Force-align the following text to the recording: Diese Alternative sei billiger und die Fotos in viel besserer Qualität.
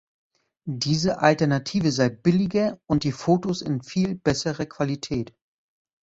Diese 0.65 1.19
Alternative 1.19 1.91
sei 1.91 2.09
billiger 2.09 2.79
und 2.87 3.03
die 3.03 3.11
Fotos 3.11 3.61
in 3.61 3.83
viel 3.83 4.15
besserer 4.15 4.65
Qualität. 4.65 5.35